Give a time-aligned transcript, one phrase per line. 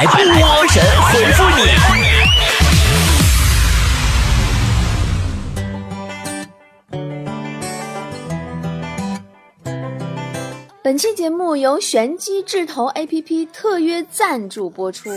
[0.00, 1.56] 来波神回复你。
[10.82, 15.10] 本期节目由玄机智投 APP 特约赞助播出。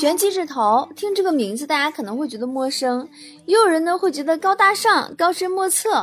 [0.00, 3.06] 玄机智投，听这个名字大家可能会觉得陌生，
[3.44, 6.02] 也有人呢会觉得高大上、高深莫测。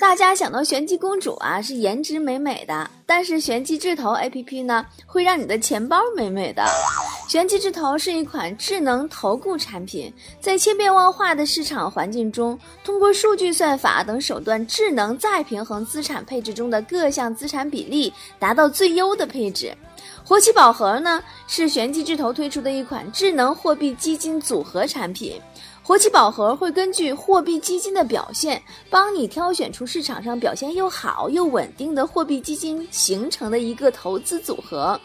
[0.00, 6.66] 大家想到玄机公主啊，是颜值美美的，但是玄机智投 APP 呢，会让你的钱包美美的。
[7.28, 19.72] 玄机智投是一款智能投顾产品，在千变万化的市场环境中，通过数据算法等手段，智能再平衡资产配置中的各项资产比例，达到最优的配置。
[20.24, 25.40] 活期宝盒呢，是玄机智投推出的一款智能货币基金组合产品。
[25.86, 34.98] 活期宝盒会根据货币基金的表现，帮你挑选出市场上表现又好又稳定的货币基金形成的一个投资组合，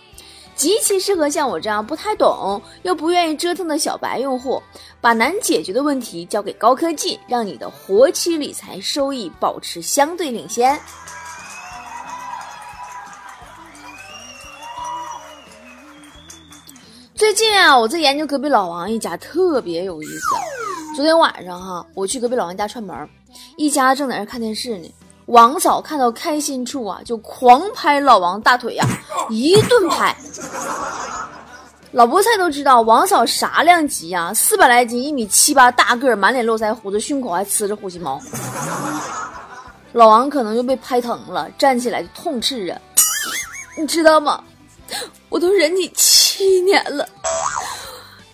[0.55, 4.63] 极其适合像我这样不太懂又不愿意折腾的小白用户，
[5.01, 10.79] 把难解决的问题交给高科技，让你的活期理财收益保持相对领先。
[17.15, 20.68] 最近啊，我在研究隔壁老王一家，特别有意思。
[20.95, 23.07] 昨天晚上哈，我去隔壁老王家串门，
[23.57, 24.93] 一家正在那看电视呢。
[25.27, 28.85] 王嫂看到开心处啊，就狂拍老王大腿呀，
[29.29, 30.15] 一顿拍。
[31.91, 34.33] 老菠菜都知道王嫂啥量级呀？
[34.33, 38.19] 四百来斤，一米七八，大个，满脸络腮胡子，胸口还呲着呼吸毛。
[39.93, 42.81] 老王可能就被拍疼了，站起来就痛斥啊，
[43.77, 44.43] 你知道吗？
[45.29, 47.07] 我都忍你七年了，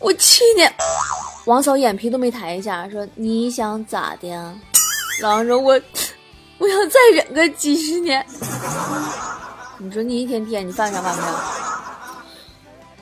[0.05, 0.71] 我去年。
[1.45, 4.53] 王嫂眼皮都没抬一下，说你想咋的？
[5.23, 5.81] 老王说，我
[6.59, 8.23] 我想再忍个几十年。
[9.79, 11.35] 你说你一天天你犯啥犯不上？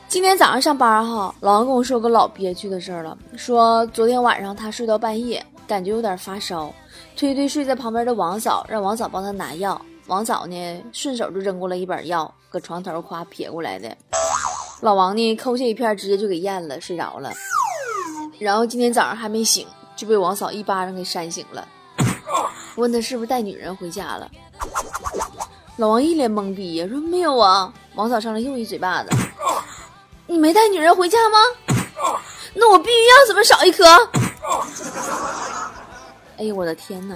[0.07, 6.73] 今天早上上班哈，老王跟我说个老憋屈的事儿了，说昨天晚上他睡到半夜，感觉有点发烧，
[7.17, 9.79] 推推睡在旁边的王嫂，让王嫂帮他拿药。
[10.07, 13.89] 王嫂呢，顺手就扔过来一本药，搁床头夸撇过来的。
[14.83, 17.31] 老王呢，抠下一片，直接就给咽了，睡着了。
[18.37, 21.65] 然后今天早上还没醒，就被王嫂一巴掌给扇醒了。
[22.75, 24.29] 问他是不是带女人回家了，
[25.77, 27.73] 老王一脸懵逼呀，说没有啊。
[27.95, 29.09] 王嫂上来又一嘴巴子，
[30.27, 31.37] 你没带女人回家吗？
[32.53, 33.85] 那我避孕药怎么少一颗？
[36.39, 37.15] 哎呦我的天哪！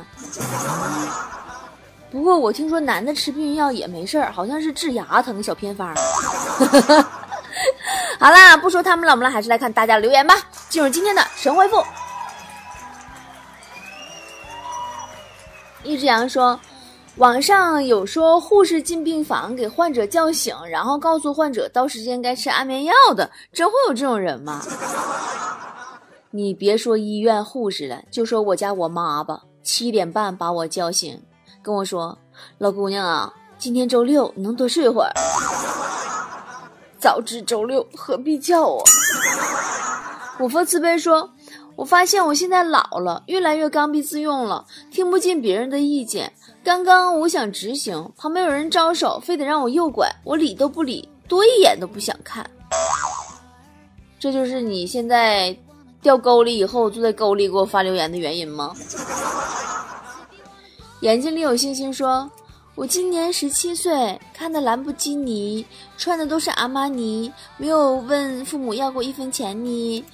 [2.10, 5.94] 不过我听说男的吃避孕药也没事儿，好像是治牙疼小偏方。
[8.20, 10.36] 好啦，不说他们了，我们来还是来看大家留言吧。
[10.70, 11.84] 进入今天的神回复。
[15.84, 16.60] 一只羊说，
[17.16, 24.62] 网上有说护士进病房给患者叫醒，然后告诉患者到时间该吃安眠药的，真会有这种人吗？
[26.32, 31.22] 你别说医院护士了，就说我家我妈吧，七点半把我叫醒。
[31.64, 32.18] 跟我说，
[32.58, 35.12] 老姑娘啊，今天周六，能多睡会儿。
[37.00, 38.84] 早知周六何必叫我？
[40.40, 41.30] 我佛慈悲说，
[41.76, 46.32] 我发现我现在老了，越来越刚愎自用了，听不进别人的意见。
[46.64, 52.48] 刚刚我想直行，旁边有人招手，非得让我右拐，我理都不理，多一眼都不想看。
[54.20, 55.56] 这就是你现在
[56.02, 58.74] 掉沟里以后，就在沟里给我发留言的原因吗？
[61.02, 62.30] 眼睛里有星星说
[62.78, 65.66] ：“我今年十七岁，看的兰博基尼，
[65.98, 70.06] 穿的都是阿玛尼，没有问父母要过一分钱呢。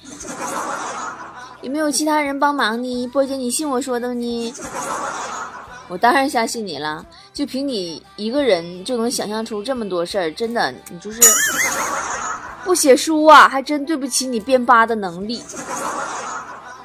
[1.60, 3.06] 有没有其他人帮忙呢？
[3.08, 4.54] 波姐，你信我说的呢？
[5.88, 7.04] 我当然相信你了，
[7.34, 11.20] 就凭你一个人就能想象出这么多事儿，真的，你就是
[12.64, 15.42] 不写书啊，还真对不起你编八的能力。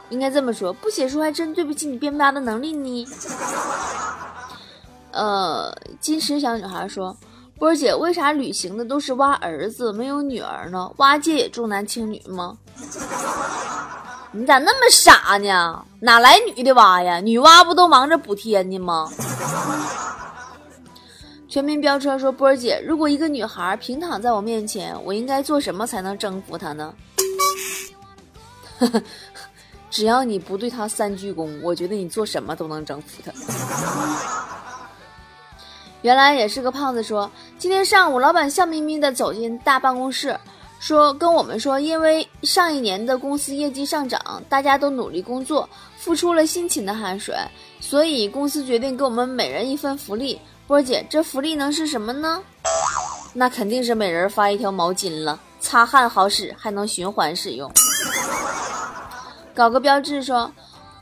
[0.10, 3.08] 应该这么说，不写书还真对不起你编八的能力呢。”
[5.12, 7.18] 呃，金石小女孩说
[7.58, 10.92] ：“波儿姐，为啥旅行的都是挖儿子，没有女儿呢？
[10.97, 12.57] 挖界也重男轻女吗？
[14.31, 15.84] 你咋那么傻呢？
[16.01, 17.19] 哪来女的挖呀？
[17.19, 19.10] 女娲不都忙着补天呢吗？”
[21.50, 26.94] 全民飙车说：“波儿姐，如果一个女孩平躺在我面前，我应该做什么才能征服她呢？”
[29.89, 33.31] 只要你不对她三鞠躬，我觉得你做什么都能征服她。
[36.01, 40.38] 原来也是个胖子说，今天上午老板笑眯眯的走进大办公室，
[40.80, 45.68] 说跟我们说，因为上一年的公司业绩上涨，大家都努力工作，
[45.98, 47.36] 付出了辛勤的汗水，
[47.81, 50.40] 所以公司决定给我们每人一份福利。
[50.68, 52.42] 波姐，这福利能是什么呢？
[53.34, 55.40] 那肯定是每人发一条毛巾了。
[55.60, 57.69] 擦汗好使，还能循环使用。
[59.54, 60.50] 搞个标志说，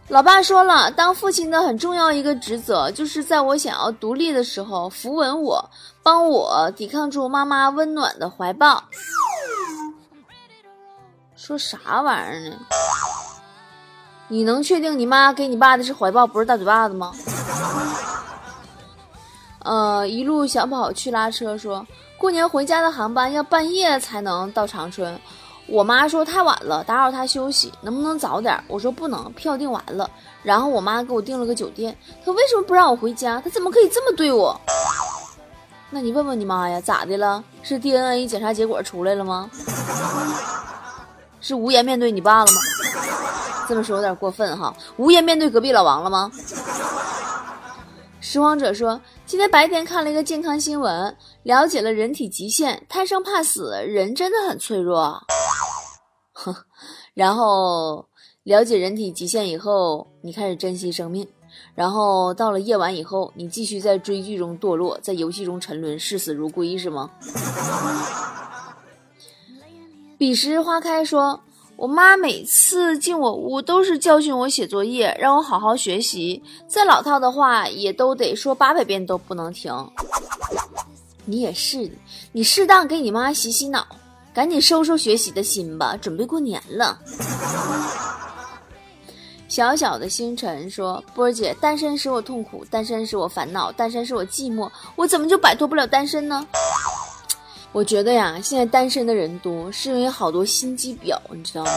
[0.10, 5.70] 老爸说了，当父亲的很重要一个职责，就是在我想要独立的时候扶稳我，
[6.02, 8.82] 帮我抵抗住妈妈温暖的怀抱。
[11.36, 12.56] 说啥玩意儿呢？
[14.30, 17.12] 你能确定你妈给你爸的是怀抱，不是大嘴巴子吗？
[19.60, 21.86] 呃，一路小跑去拉车，说
[22.18, 25.20] 过年回家的航班要半夜才能到长春。
[25.68, 28.58] 我妈说太晚了，打扰她休息，能不能早点？
[28.68, 30.10] 我说不能，票订完了。
[30.42, 31.96] 然后我妈给我订了个酒店。
[32.26, 33.42] 她为什么不让我回家？
[33.42, 34.60] 她怎么可以这么对我？
[35.90, 37.44] 那你问问你妈呀，咋的了？
[37.64, 39.50] 是 DNA 检查结果出来了吗？
[41.42, 42.62] 是无颜面对你爸了吗？
[43.68, 46.32] 这么说有点过分哈，无颜面对隔壁老王了吗？
[48.22, 55.22] 拾荒者说，今天白天看了一个健康新闻，了解了人体极限，贪生怕死，人真的很脆弱。
[56.38, 56.56] 哼，
[57.16, 58.08] 然后
[58.44, 61.28] 了解人体极限以后，你开始珍惜生命，
[61.74, 67.10] 然后到了夜晚以后，你继续在追剧中堕落，在游戏中沉沦，视死如归是吗？
[70.18, 71.42] 彼时花开说。
[71.78, 76.42] 我妈每次进我屋都是教训我写作业，让我好好学习。
[76.68, 79.72] 再老套的话也都得说八百遍都不能停。
[81.26, 81.92] 你也是，
[82.32, 83.86] 你适当给你妈洗洗脑，
[84.38, 87.00] 赶紧收收学习的心吧，准备过年了。
[89.48, 96.46] 小小的星辰说：“波儿姐，单身使我痛苦，单身使我烦恼，单身使我寂寞，我怎么就摆脱不了单身呢？”
[97.74, 101.72] 我觉得呀，现在单身的人多，是因为好多心机婊，你知道吗？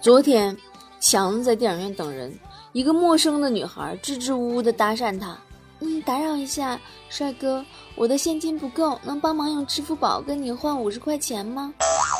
[0.00, 0.56] 昨天，
[0.98, 2.34] 强子在电影院等人，
[2.72, 5.36] 一个陌生的女孩支支吾吾的搭讪他
[5.80, 7.64] ：“嗯，打扰一下，帅哥，
[7.94, 11.72] 我的现金不够，能帮忙用支付宝跟你换五十块钱吗？”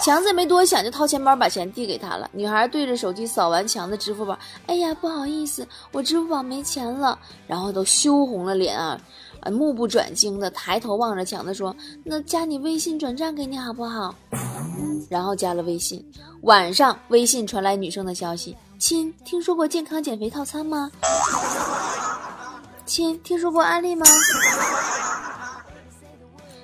[0.04, 2.30] 强子也没多想，就掏钱包把钱递给他了。
[2.32, 7.18] 女孩对着手机扫完强的支付宝：“哎呀，不好意思，我支付宝没钱了。”
[7.48, 9.00] 然后都羞红了脸啊。
[9.50, 11.74] 目不转睛的抬头望着强子说
[12.04, 14.14] ：“那加你微信转账给你好不好？”
[15.08, 16.04] 然后加了微信。
[16.42, 20.90] 晚上微信传来女生的消息：“亲，听说过健康减肥套餐吗
[22.86, 24.06] ？”“亲，听说过安利吗？”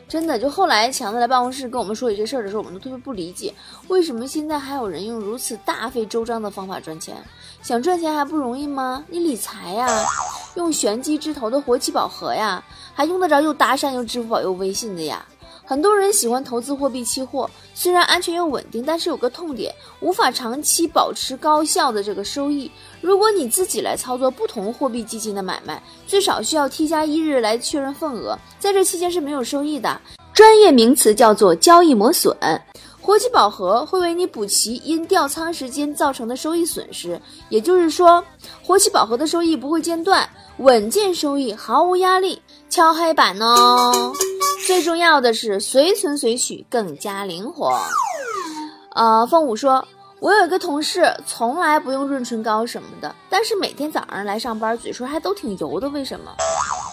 [0.08, 3.54] 真的，就后来强子来办公室跟我们说起这事儿的时候，我们都特别不理解，
[3.88, 7.16] 为什么现在还有人用如此大费周章的方法赚钱？
[7.62, 9.02] 想赚钱还不容易吗？
[9.08, 9.88] 你理财呀，
[10.54, 15.24] 用玄机之头的活期宝盒呀，还用得着又搭讪又支付宝又微信的呀？
[15.64, 22.70] 很多人喜欢投资货币期货，虽然安全又稳定，但是有个痛点，无法长期保持高效的这个收益。
[23.00, 30.00] 如果你自己来操作不同货币基金的买卖，最少需要 T 加一日来确认份额，在这期间是没有收益的。
[30.34, 32.36] 专业名词叫做交易磨损。
[33.00, 38.22] 活期宝盒会为你补齐因调仓时间造成的收益损失，也就是说，
[38.62, 40.28] 活期宝盒的收益不会间断，
[40.58, 42.41] 稳健收益，毫无压力。
[42.72, 44.14] 敲黑板哦。
[44.66, 47.78] 最重要的是随存随取更加灵活。
[48.94, 49.86] 呃，凤舞说，
[50.20, 56.34] 我有一个同事从来不用润唇膏什么的，但是每天早上来上班嘴唇还都挺油的，为什么？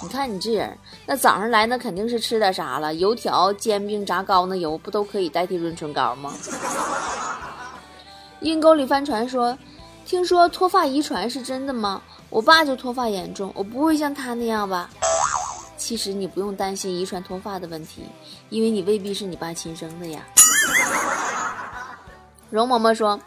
[0.04, 6.34] 你看你这人，那早上来那肯定是吃点啥了，油条、煎饼、炸糕那油不都可以代替润唇膏吗？
[8.42, 9.58] 阴沟里翻船说，
[10.06, 12.02] 听说脱发遗传是真的吗？
[12.30, 14.90] 我爸就脱发严重，我不会像他那样吧？
[15.90, 18.04] 其实你不用担心遗传脱发的问题，
[18.50, 20.24] 因为你未必是你爸亲生的呀。
[22.52, 23.20] 容嬷嬷说，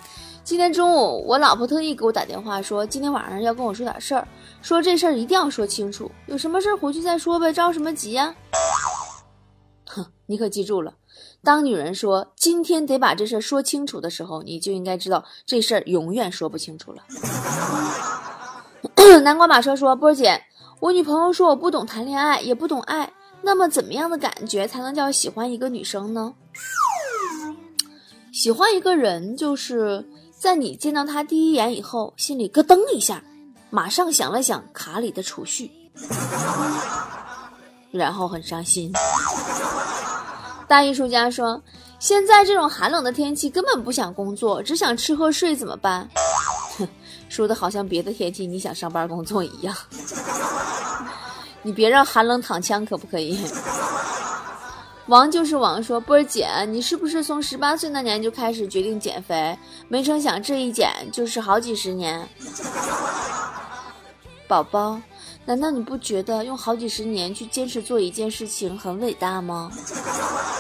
[0.45, 4.29] 今天中午我老婆特意给我打电话说，今天晚上要跟我说点事儿，
[4.63, 8.33] 说这事儿一定要说清楚，有什么事儿回去再说呗，着什么急呀？
[9.85, 10.95] 哼，你可记住了，
[11.43, 17.03] 当女人说今天得把这事儿说清楚的时候，你就应该知道这事儿永远说不清楚了。
[19.25, 20.45] 南瓜马车说，波儿姐。
[20.83, 23.09] 我女朋友说我不懂谈恋爱，也不懂爱。
[23.41, 26.35] 那么怎么样的感觉才能叫喜欢一个女生呢？
[28.33, 30.05] 喜欢一个人，就是
[30.37, 33.23] 在你见到他第一眼以后，心里咯噔一下，
[33.71, 35.71] 马上想了想卡里的储蓄，
[37.93, 38.93] 然后很伤心。
[40.67, 41.63] 大艺术家说，
[42.01, 46.11] 现在这种寒冷的天气，根本不想工作，只想吃喝睡，怎么办？
[46.77, 46.89] 哼
[47.31, 49.75] 说的好像别的天气你想上班工作一样，
[51.63, 53.39] 你别让寒冷躺枪可不可以？
[55.07, 59.59] 王就是王说波儿姐，你是不是从十八岁那年就开始决定减肥？
[59.89, 62.27] 没成想这一减就是好几十年。
[64.47, 65.01] 宝宝，
[65.45, 69.71] 难道你不觉得用好几十年去坚持做一件事情很伟大吗？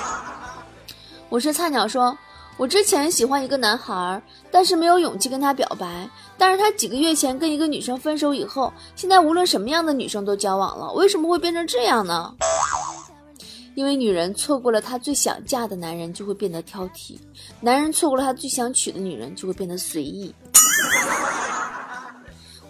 [1.31, 2.17] 我是菜鸟说，
[2.59, 6.09] 我之前喜欢一个男孩，但是没有勇气跟他表白。
[6.37, 10.93] 但是他几个月前跟一个女生分手以后，现在无论什么样的女生都交往了。
[10.93, 12.35] 为什么会变成这样呢？
[13.75, 17.19] 因为女人错过了她最想嫁的男人，就会变得挑剔；
[17.61, 20.33] 男人错过了他最想娶的女人，就会变得随意。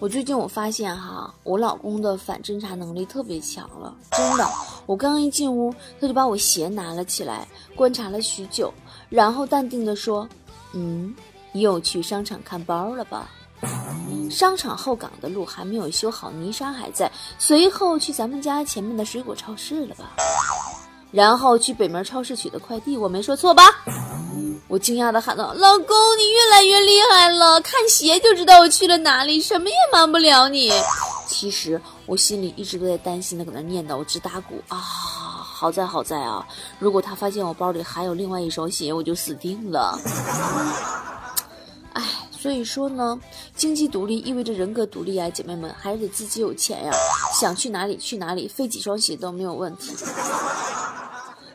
[0.02, 4.44] 我最近我发现哈，我老公的反侦查能力特别强了，真的。
[4.84, 8.74] 我刚一进屋，他就把我鞋拿了起来，观察了许久，
[9.08, 10.28] 然后淡定地说
[10.74, 11.14] ：“嗯，
[11.52, 13.30] 又去商场看包了吧？
[14.28, 17.08] 商场后岗的路还没有修好，泥沙还在。
[17.38, 20.16] 随后去咱们家前面的水果超市了吧？”
[21.12, 23.62] 然后去北门超市取的快递，我没说错吧？
[24.72, 30.72] 我惊讶的喊道：“老公，你越来越厉害了，看鞋就知道我去了哪里，什么也瞒不了你。”
[31.28, 34.78] 其实我心里一直都在担心的，搁那念叨，我直打鼓啊！
[34.78, 36.42] 好在好在啊，
[36.78, 40.00] 如果他发现我包里还有另外一双鞋，我就死定了。
[41.92, 43.20] 哎，所以说呢，
[43.54, 46.90] 经济独立意味着人格独立啊，姐妹们，还是得自己有钱呀，
[47.38, 49.92] 想去哪里去哪里，费几双鞋都没有问题。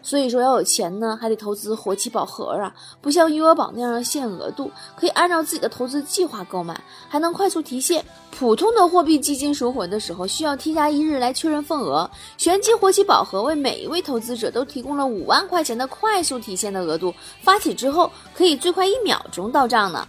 [0.07, 8.05] 所以说要有钱呢，还得投资活期宝盒啊，不像余额宝那样的限额度，可以按照自己的投资计划购买，还能快速提现。
[8.31, 12.09] 普通的货币基金赎回的时候，需要 T 加一日来确认份额。
[12.37, 20.07] 玄机活期宝盒为每一位投资者都提供了五万块钱的快速提现的额度，发起之后可以最快一秒钟到账呢。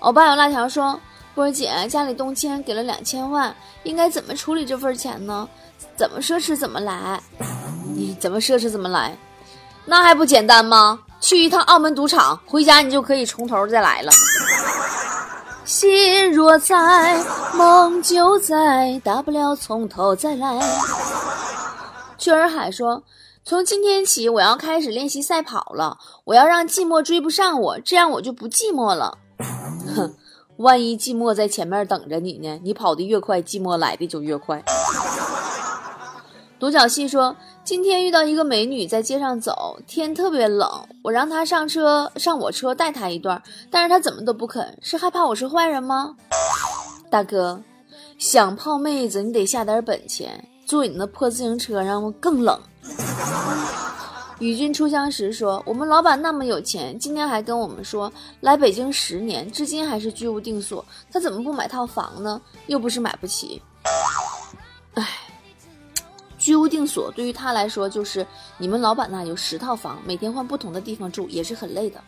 [0.00, 1.00] 欧巴有辣条说
[1.34, 5.48] ：“波儿姐，家里动迁给了两千万，应该怎么处理这份钱呢？
[5.96, 7.18] 怎么奢侈怎么来。”
[7.94, 9.16] 你怎么奢侈怎么来，
[9.84, 11.00] 那还不简单吗？
[11.20, 14.10] 去一趟澳门赌场，回家你就可以从头再来了。
[15.64, 17.24] 心若在，
[17.54, 20.60] 梦就在，大不了从头再来。
[22.18, 23.04] 雀儿海说
[23.44, 25.98] ：“从今天起，我要开始练习赛跑了。
[26.24, 29.18] 我要让寂寞追不上我，这样我就不寂寞了。”
[29.94, 30.14] 哼，
[30.56, 32.60] 万一寂寞在前面等着你呢？
[32.64, 34.62] 你跑得越快，寂寞来的就越快。
[36.62, 40.70] 独角戏说：“今天遇到一个美女在街上走，天特别冷，
[41.02, 46.14] 我让她上车上我车带她一段，但是她怎么都不肯，是害怕我是坏人吗？
[47.10, 47.60] 大哥，
[48.16, 52.56] 想泡妹子你得下点本钱，坐你那破自行车上更冷。”
[54.38, 62.40] 与君初相识说：“我们老板那么有钱，今天还跟我们说来北京十年，至今还是居无定所，他怎么不买套房呢？
[62.68, 63.60] 又不是买不起。”
[64.94, 65.08] 唉。
[66.42, 68.26] 居无定所对于他来说，就是
[68.58, 72.00] 你们老板那有十套房，每天换不同的地方住，也是很累的。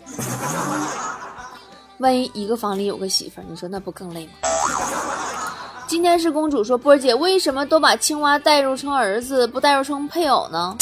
[1.98, 4.32] 万一一个房里有个媳妇儿，你说那不更累吗？
[5.86, 10.76] 今天是公主说，波儿姐为什么都把青蛙带入成儿子，不带入成配偶呢？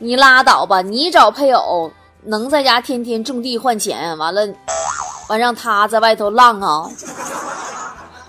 [0.00, 1.92] 你拉倒吧，你找配偶
[2.24, 4.44] 能在家天天种地换钱，完了，
[5.28, 6.90] 完让他在外头浪啊。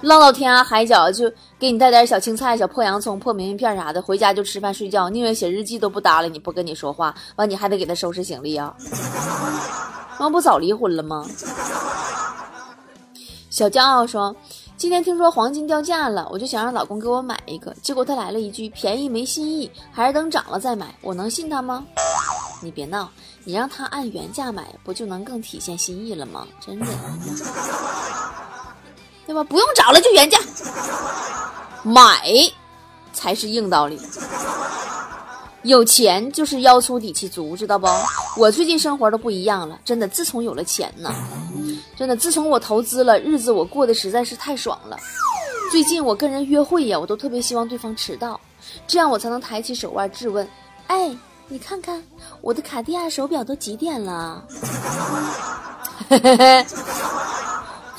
[0.02, 7.14] 浪到天涯海角，就给你带点小青菜、小破洋葱、破明信片啥的，回家就吃饭睡觉，宁愿写日记都不搭理你，不跟你说话。
[7.36, 8.76] 完，你还得给他收拾行李啊？
[10.20, 11.24] 那不早离婚了吗？
[13.52, 14.36] 小骄傲说
[14.76, 20.96] ：“今天听说黄金掉价了，我就想让老公给我买一个，结果他来了一句便宜没新意，还是等涨了再买。
[21.02, 21.86] 我能信他吗？
[22.64, 23.08] 你别闹，
[23.44, 26.48] 你让他按原价买，不就能更体现心意了吗？
[26.60, 26.88] 真的。”
[29.32, 29.42] 对吧？
[29.46, 30.38] 不用找了，就原价
[31.84, 32.22] 买，
[33.14, 33.98] 才是硬道理。
[35.64, 37.88] 有钱就是腰粗底气足，知道不？
[38.36, 40.06] 我最近生活都不一样了，真的。
[40.06, 41.16] 自从有了钱呢，
[41.96, 44.98] 真的，自从我投资了，日子我过得实在是太爽了。
[45.72, 48.38] 最近我跟人约会呀，我都特别希望对方迟到，
[48.86, 50.46] 这样我才能抬起手腕质问：
[50.88, 51.16] 哎，
[51.48, 52.04] 你看看
[52.42, 54.44] 我的卡地亚手表都几点了？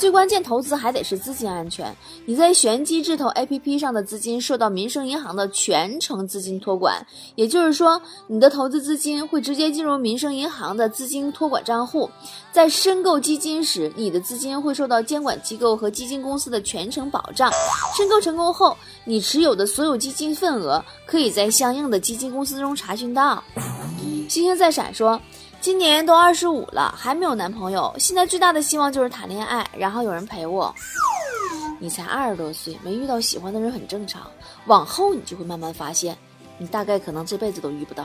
[0.02, 1.96] 最关键，投资还得是资金安全。
[2.26, 7.06] 你在玄机智投 APP 上的资金受到民生银行的全程资金托管，
[7.36, 12.10] 也就是说，你的投资资金会直接进入民生银行的资金托管账户。
[12.50, 17.52] 在申购基金时，你的资金会受到监管机构和基金公司的全程保障。
[17.96, 23.40] 申购成功后，你持有的所有基金份额可以在相应的基金公司中查询到。
[24.28, 25.20] 星星在闪说。
[25.62, 27.94] 今年都二十五了，还没有男朋友。
[27.96, 30.74] 现在最大的希望就是谈恋爱，然后有人陪我。
[31.78, 34.22] 你才二十多岁，没遇到喜欢的人很正常。
[34.66, 36.18] 往后你就会慢慢发现，
[36.58, 38.04] 你大概可能这辈子都遇不到。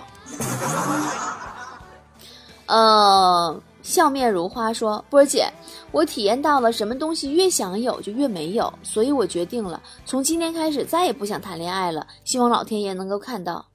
[2.67, 5.51] 呃，笑面如花说：“波儿姐，
[5.91, 12.05] 我体验到了什么东西越想有就越没有，所以我决定了，从今天开始再也不想谈恋爱了。
[12.23, 13.65] 希望老天爷能够看到。”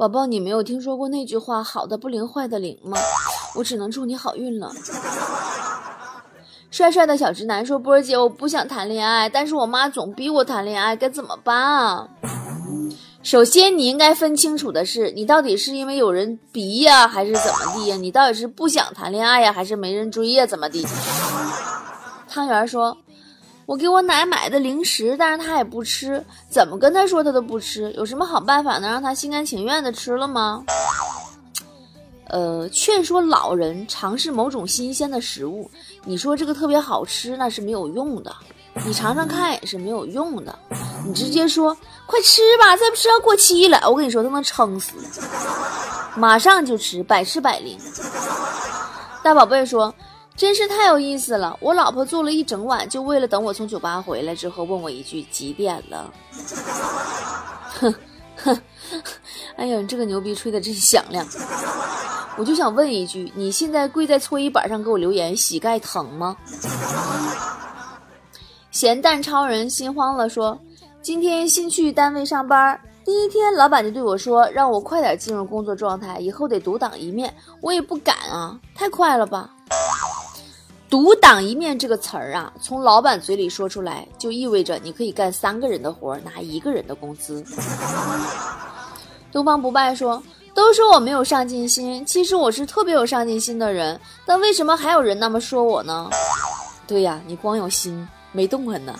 [0.00, 2.96] 宝宝，你没有听说过那句话“好的不灵，坏的灵”吗？
[3.54, 4.72] 我只能祝你好运了。
[6.70, 12.08] 帅帅的小直男说：“波儿姐，我不想谈恋爱，但是我妈总逼我谈恋爱，该怎么办啊？”
[13.22, 17.96] 首先，你应该分清楚的是，你到底是因为有人逼呀，还是怎么地呀？
[17.96, 20.46] 你到底是不想谈恋爱呀，还是没人追呀？
[20.46, 20.82] 怎么地？
[22.26, 22.96] 汤圆说
[23.70, 30.64] ：“我给我奶买的零食，但是他也不吃，怎么跟他说他都不吃，有什么好办法能让他心甘情愿的吃了吗？”
[32.26, 35.70] 呃，劝说老人尝试某种新鲜的食物，
[36.04, 38.34] 你说这个特别好吃，那是没有用的。
[38.84, 40.52] 你尝尝看也是没有用的，
[41.06, 41.72] 你直接说
[42.06, 43.88] 快吃吧，再不吃要过期了。
[43.88, 44.94] 我跟你说，都能撑死，
[46.16, 47.78] 马上就吃，百吃百灵。
[49.22, 49.94] 大宝贝说，
[50.40, 51.54] 真是太有意思了。
[51.60, 56.10] 我老婆做了一整晚，就为了等我从酒吧回来之后问我一句几点了。
[57.78, 57.94] 哼
[58.36, 58.58] 哼，
[59.56, 61.26] 哎呀，你这个牛逼吹的真响亮。
[62.38, 66.34] 我就想问一句，你现在跪在搓衣板上给我留言，膝盖疼吗？
[68.70, 70.58] 咸蛋超人心慌了，说
[71.02, 77.30] ：“今天新去单位上班，第一天老板就对我说，让我快点进入工作状态，以后得独当一面。
[77.60, 79.50] 我也不敢啊，太快了吧！
[80.90, 87.44] 独挡一面这个词儿啊，从老板嘴里说出来，就意味着你可以干三个人的活儿，拿一个人的工资。”
[89.30, 90.20] 东方不败说
[90.52, 96.10] ：“都说我没有上进心，其实我是特别有上进心的人，但为什么还有人那么说我呢？
[96.88, 98.94] 对呀，你光有心。”没动弹呢，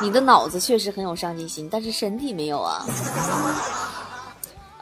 [0.00, 2.82] 你的脑子确实很有上进心，但是身体没有啊。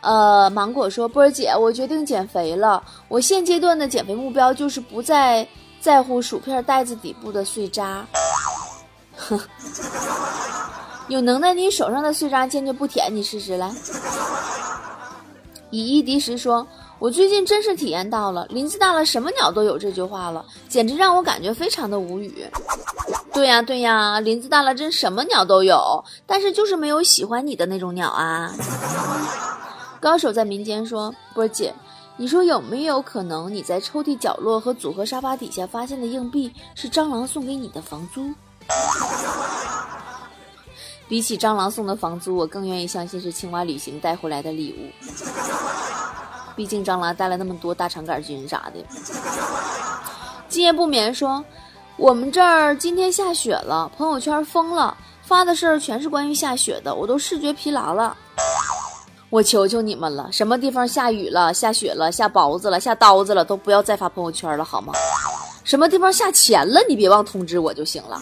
[0.03, 2.81] 呃，芒果说：“波儿姐，我决定减肥了。
[3.09, 5.45] 我现阶段的减肥目标就是不再
[5.81, 8.07] 在乎薯片袋子底部的碎渣。
[9.17, 9.41] 哼，
[11.09, 13.73] 有能耐你手上的碎渣坚决不舔，你试试来。”
[15.71, 16.67] 以一敌十说。
[17.01, 22.47] 我最近真是体验到了“林子大了，什么鸟都有”这句话了，简直让我感觉非常的无语。
[23.33, 28.53] 对呀对呀，林子大了，真什么鸟都有，但是就是没有喜欢你的那种鸟啊。
[29.99, 31.75] 高手在民间说：“波姐，
[32.21, 38.31] 你说有没有可能你在抽屉角落和组合沙发底下发现的硬币是蟑螂送给你的房租？”
[41.09, 44.93] 比起蟑螂送的房租，我更愿意相信是青蛙旅行带回来的礼物。
[46.55, 48.85] 毕竟蟑螂带了那么多大肠杆菌啥的。
[50.47, 51.43] 今夜不眠说，
[51.97, 58.15] 我们这儿今天下雪了，朋友圈疯了，发的事儿全是关于下雪的，我都视觉疲劳了。
[59.31, 64.93] 我求求你们了，什么地方下雨了、下雪了、下雹子了、下刀子了，都不要再发朋友圈了，好吗？
[65.63, 68.21] 什么地方下钱了，你别忘通知我就行了。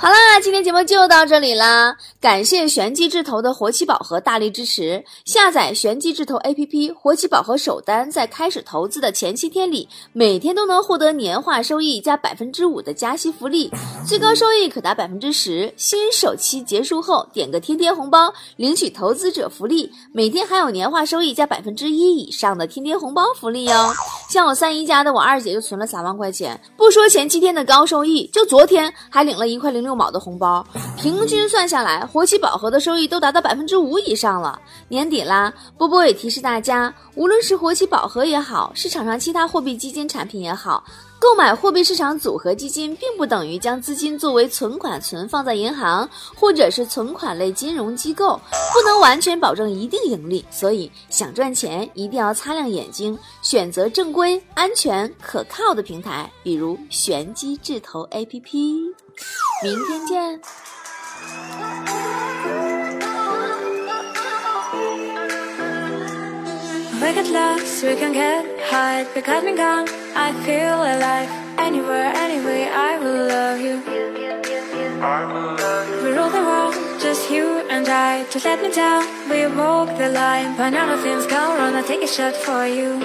[0.00, 1.96] 好啦，今天节目就到这里啦！
[2.20, 5.04] 感谢玄机智投的活期宝盒大力支持。
[5.24, 13.72] 下载玄机智投 APP，活期宝盒首单在开始投资的前七天里，每天都能获得年化收益加百分之五的加息福利，
[14.06, 15.74] 最高收益可达百分之十。
[15.76, 23.92] 新手期结束后，点个天天红包，领取投资者福利，每天还有年化收益加百分之一以上的天天红包福利哟！
[24.30, 30.62] 像我三姨家的我二姐就存了三万块钱，不说前七天的高收益，就昨天还领了一块零六毛的红包，
[30.98, 34.60] 平均算下来，活期宝盒的收益都达到百分之五以上了。
[34.88, 40.84] 年底啦，波波也提示大家，无论是活期宝盒也好，市场上其他货币基金产品也好。
[41.20, 48.40] 购买货币市场组合基金，并不等于将资金作为存款存放在银行或者是存款类金融机构，
[48.72, 50.44] 不能完全保证一定盈利。
[50.50, 58.78] 所以，想赚钱一定要擦亮眼睛，选择正规、安全、可靠的平台，比如玄机智投 APP。
[59.62, 60.40] 明天见。
[67.00, 69.04] We get lost, we can get high.
[69.14, 71.30] Pick up and come, I feel alive.
[71.58, 73.76] Anywhere, anyway, I will love you.
[76.02, 78.24] We rule the world, just you and I.
[78.30, 80.56] Just let me down, we walk the line.
[80.56, 82.98] But none of things go wrong, I'll take a shot for you.